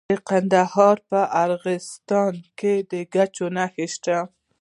د 0.09 0.13
کندهار 0.29 0.95
په 1.09 1.19
ارغستان 1.43 2.33
کې 2.59 2.73
د 2.91 2.93
ګچ 3.13 3.35
نښې 3.55 3.87
شته. 3.93 4.17